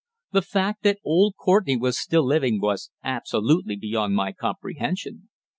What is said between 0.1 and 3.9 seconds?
The fact that old Courtenay was still living was absolutely